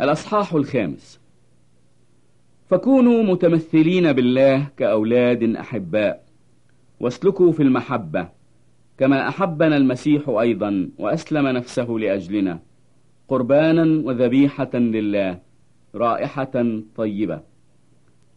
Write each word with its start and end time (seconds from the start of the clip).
الأصحاح 0.00 0.54
الخامس. 0.54 1.20
فكونوا 2.70 3.22
متمثلين 3.22 4.12
بالله 4.12 4.66
كأولاد 4.76 5.42
أحباء 5.56 6.24
واسلكوا 7.00 7.52
في 7.52 7.62
المحبة 7.62 8.28
كما 8.98 9.28
أحبنا 9.28 9.76
المسيح 9.76 10.28
أيضا 10.28 10.88
وأسلم 10.98 11.46
نفسه 11.48 11.90
لأجلنا 11.90 12.60
قربانا 13.28 14.06
وذبيحة 14.06 14.70
لله 14.74 15.38
رائحة 15.94 16.80
طيبة. 16.96 17.40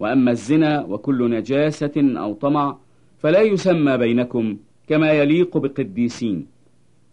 وأما 0.00 0.30
الزنا 0.30 0.84
وكل 0.84 1.30
نجاسة 1.30 1.92
أو 1.96 2.34
طمع 2.34 2.76
فلا 3.18 3.40
يسمى 3.40 3.96
بينكم 3.98 4.56
كما 4.88 5.10
يليق 5.12 5.56
بقديسين 5.56 6.46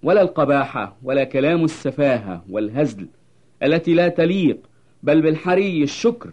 ولا 0.03 0.21
القباحة 0.21 0.97
ولا 1.03 1.23
كلام 1.23 1.63
السفاهة 1.63 2.43
والهزل 2.49 3.07
التي 3.63 3.93
لا 3.93 4.07
تليق 4.07 4.57
بل 5.03 5.21
بالحري 5.21 5.83
الشكر. 5.83 6.29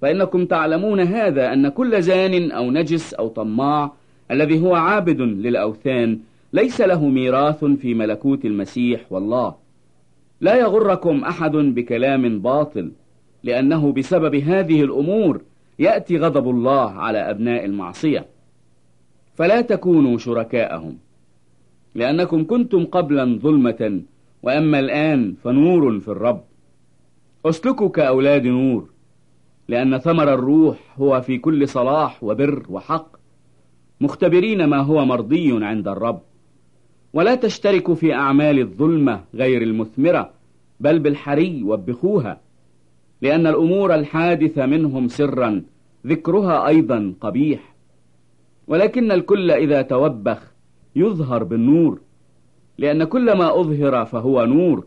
فإنكم 0.00 0.46
تعلمون 0.46 1.00
هذا 1.00 1.52
أن 1.52 1.68
كل 1.68 2.02
زان 2.02 2.50
أو 2.50 2.70
نجس 2.70 3.14
أو 3.14 3.28
طماع 3.28 3.92
الذي 4.30 4.60
هو 4.60 4.74
عابد 4.74 5.20
للأوثان 5.20 6.18
ليس 6.52 6.80
له 6.80 7.08
ميراث 7.08 7.64
في 7.64 7.94
ملكوت 7.94 8.44
المسيح 8.44 9.12
والله. 9.12 9.54
لا 10.40 10.54
يغركم 10.56 11.24
أحد 11.24 11.52
بكلام 11.52 12.38
باطل 12.38 12.92
لأنه 13.42 13.92
بسبب 13.92 14.34
هذه 14.34 14.82
الأمور 14.82 15.40
يأتي 15.78 16.18
غضب 16.18 16.50
الله 16.50 16.90
على 16.90 17.18
أبناء 17.18 17.64
المعصية. 17.64 18.26
فلا 19.34 19.60
تكونوا 19.60 20.18
شركاءهم 20.18 20.98
لأنكم 21.94 22.44
كنتم 22.46 22.84
قبلا 22.84 23.38
ظلمة 23.42 24.00
وأما 24.42 24.78
الآن 24.78 25.34
فنور 25.44 26.00
في 26.00 26.08
الرب. 26.08 26.49
أسلكوا 27.46 27.88
كأولاد 27.88 28.46
نور 28.46 28.88
لأن 29.68 29.98
ثمر 29.98 30.34
الروح 30.34 30.76
هو 30.98 31.20
في 31.20 31.38
كل 31.38 31.68
صلاح 31.68 32.24
وبر 32.24 32.66
وحق. 32.68 33.16
مختبرين 34.00 34.64
ما 34.64 34.78
هو 34.78 35.04
مرضي 35.04 35.64
عند 35.64 35.88
الرب. 35.88 36.20
ولا 37.12 37.34
تشتركوا 37.34 37.94
في 37.94 38.14
أعمال 38.14 38.58
الظلمة 38.58 39.24
غير 39.34 39.62
المثمرة 39.62 40.30
بل 40.80 40.98
بالحري 40.98 41.62
وبخوها 41.62 42.40
لأن 43.22 43.46
الأمور 43.46 43.94
الحادثة 43.94 44.66
منهم 44.66 45.08
سرا 45.08 45.62
ذكرها 46.06 46.66
أيضا 46.66 47.14
قبيح. 47.20 47.74
ولكن 48.68 49.12
الكل 49.12 49.50
إذا 49.50 49.82
توبخ 49.82 50.52
يظهر 50.96 51.44
بالنور 51.44 52.00
لأن 52.78 53.04
كل 53.04 53.32
ما 53.38 53.60
أظهر 53.60 54.04
فهو 54.04 54.44
نور. 54.44 54.86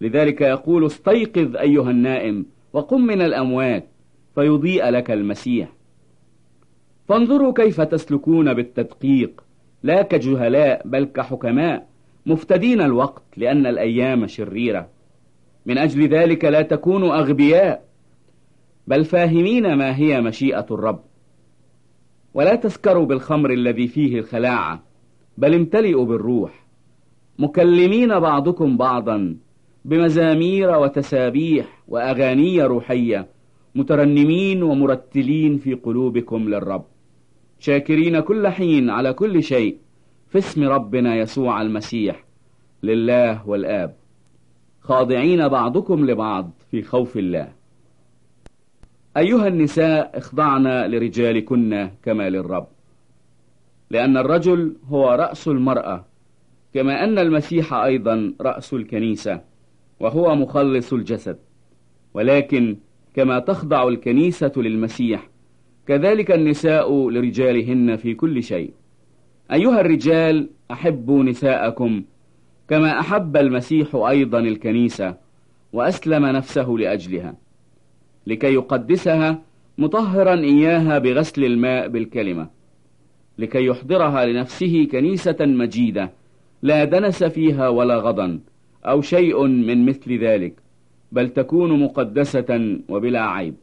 لذلك 0.00 0.40
يقول 0.40 0.86
استيقظ 0.86 1.56
أيها 1.56 1.90
النائم 1.90 2.46
وقم 2.72 3.00
من 3.00 3.22
الأموات 3.22 3.88
فيضيء 4.34 4.88
لك 4.88 5.10
المسيح. 5.10 5.72
فانظروا 7.08 7.52
كيف 7.52 7.80
تسلكون 7.80 8.54
بالتدقيق 8.54 9.44
لا 9.82 10.02
كجهلاء 10.02 10.88
بل 10.88 11.04
كحكماء 11.04 11.88
مفتدين 12.26 12.80
الوقت 12.80 13.22
لأن 13.36 13.66
الأيام 13.66 14.26
شريرة. 14.26 14.88
من 15.66 15.78
أجل 15.78 16.08
ذلك 16.08 16.44
لا 16.44 16.62
تكونوا 16.62 17.18
أغبياء 17.18 17.84
بل 18.86 19.04
فاهمين 19.04 19.74
ما 19.74 19.96
هي 19.96 20.20
مشيئة 20.20 20.66
الرب. 20.70 21.00
ولا 22.34 22.54
تسكروا 22.54 23.06
بالخمر 23.06 23.50
الذي 23.50 23.88
فيه 23.88 24.18
الخلاعة 24.18 24.82
بل 25.38 25.54
امتلئوا 25.54 26.04
بالروح. 26.04 26.66
مكلمين 27.38 28.18
بعضكم 28.18 28.76
بعضا 28.76 29.36
بمزامير 29.88 30.78
وتسابيح 30.78 31.82
وأغاني 31.88 32.62
روحية 32.62 33.26
مترنمين 33.74 34.62
ومرتلين 34.62 35.58
في 35.58 35.74
قلوبكم 35.74 36.48
للرب. 36.48 36.84
شاكرين 37.58 38.20
كل 38.20 38.48
حين 38.48 38.90
على 38.90 39.12
كل 39.12 39.42
شيء 39.42 39.78
في 40.28 40.38
اسم 40.38 40.64
ربنا 40.68 41.16
يسوع 41.16 41.62
المسيح 41.62 42.24
لله 42.82 43.48
والآب. 43.48 43.94
خاضعين 44.80 45.48
بعضكم 45.48 46.06
لبعض 46.06 46.50
في 46.70 46.82
خوف 46.82 47.16
الله. 47.16 47.48
أيها 49.16 49.48
النساء 49.48 50.18
اخضعن 50.18 50.66
لرجالكن 50.90 51.90
كما 52.02 52.30
للرب. 52.30 52.66
لأن 53.90 54.16
الرجل 54.16 54.76
هو 54.88 55.10
رأس 55.10 55.48
المرأة 55.48 56.04
كما 56.74 57.04
أن 57.04 57.18
المسيح 57.18 57.74
أيضا 57.74 58.34
رأس 58.40 58.74
الكنيسة. 58.74 59.47
وهو 60.00 60.34
مخلص 60.34 60.92
الجسد. 60.92 61.38
ولكن 62.14 62.76
كما 63.14 63.38
تخضع 63.38 63.88
الكنيسة 63.88 64.52
للمسيح 64.56 65.28
كذلك 65.86 66.30
النساء 66.30 67.10
لرجالهن 67.10 67.96
في 67.96 68.14
كل 68.14 68.42
شيء. 68.42 68.72
أيها 69.52 69.80
الرجال 69.80 70.50
أحبوا 70.70 71.24
نساءكم 71.24 72.02
كما 72.68 73.00
أحب 73.00 73.36
المسيح 73.36 73.94
أيضا 73.94 74.38
الكنيسة 74.38 75.16
وأسلم 75.72 76.26
نفسه 76.26 76.70
لأجلها 76.70 77.36
لكي 78.26 78.54
يقدسها 78.54 79.42
مطهرا 79.78 80.34
إياها 80.34 80.98
بغسل 80.98 81.44
الماء 81.44 81.88
بالكلمة 81.88 82.50
لكي 83.38 83.66
يحضرها 83.66 84.24
لنفسه 84.26 84.88
كنيسة 84.92 85.36
مجيدة 85.40 86.12
لا 86.62 86.84
دنس 86.84 87.24
فيها 87.24 87.68
ولا 87.68 87.96
غضن 87.96 88.40
أو 88.86 89.00
شيء 89.00 89.46
من 89.46 89.86
مثل 89.86 90.18
ذلك 90.24 90.54
بل 91.12 91.28
تكون 91.28 91.82
مقدسة 91.82 92.78
وبلا 92.88 93.20
عيب. 93.20 93.54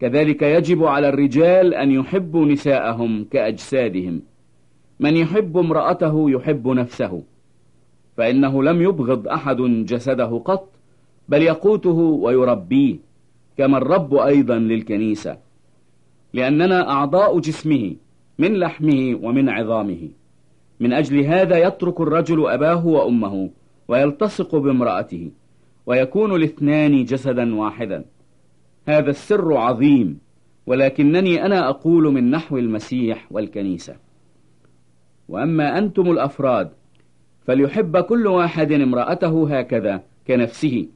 كذلك 0.00 0.42
يجب 0.42 0.84
على 0.84 1.08
الرجال 1.08 1.74
أن 1.74 1.90
يحبوا 1.90 2.46
نساءهم 2.46 3.24
كأجسادهم. 3.24 4.22
من 5.00 5.16
يحب 5.16 5.58
امرأته 5.58 6.30
يحب 6.30 6.68
نفسه 6.68 7.22
فإنه 8.16 8.62
لم 8.62 8.82
يبغض 8.82 9.28
أحد 9.28 9.56
جسده 9.86 10.42
قط 10.44 10.68
بل 11.28 11.42
يقوته 11.42 11.98
ويربيه 11.98 12.96
كما 13.58 13.78
الرب 13.78 14.14
أيضا 14.14 14.58
للكنيسة. 14.58 15.36
لأننا 16.34 16.90
أعضاء 16.90 17.38
جسمه 17.38 17.96
من 18.38 18.56
لحمه 18.56 19.18
ومن 19.22 19.48
عظامه. 19.48 20.08
من 20.80 20.92
أجل 20.92 21.20
هذا 21.20 21.66
يترك 21.66 22.00
الرجل 22.00 22.48
أباه 22.48 22.86
وأمه. 22.86 23.50
ويلتصق 23.90 24.56
بامرأته 24.56 25.30
ويكون 25.86 26.34
الاثنان 26.34 27.04
جسدا 27.04 27.54
واحدا. 27.54 28.04
هذا 28.88 29.10
السر 29.10 29.56
عظيم 29.56 30.18
ولكنني 30.66 31.46
أنا 31.46 31.68
أقول 31.68 32.12
من 32.14 32.30
نحو 32.30 32.58
المسيح 32.58 33.26
والكنيسة. 33.30 33.96
وأما 35.28 35.78
أنتم 35.78 36.10
الأفراد 36.10 36.70
فليحب 37.46 37.96
كل 37.96 38.26
واحد 38.26 38.72
امرأته 38.72 39.58
هكذا 39.58 40.02
كنفسه 40.26 40.88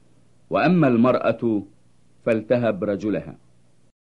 وأما 0.50 0.88
المرأة 0.88 1.62
فلتهب 2.24 2.84
رجلها. 2.84 3.36